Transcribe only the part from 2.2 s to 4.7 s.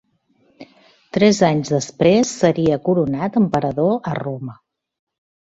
seria coronat emperador a Roma.